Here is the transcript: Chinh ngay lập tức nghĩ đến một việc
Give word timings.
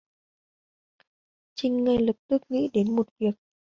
Chinh 1.57 1.77
ngay 1.83 1.97
lập 1.97 2.15
tức 2.27 2.41
nghĩ 2.49 2.69
đến 2.73 2.95
một 2.95 3.07
việc 3.19 3.35